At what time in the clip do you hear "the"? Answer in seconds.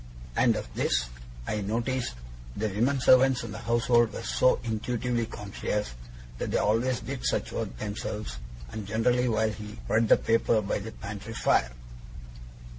2.57-2.69, 3.51-3.59, 10.09-10.17, 10.79-10.91